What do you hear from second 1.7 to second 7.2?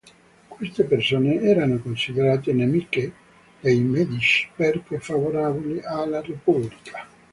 considerate nemiche dei Medici perché favorevoli alla repubblica.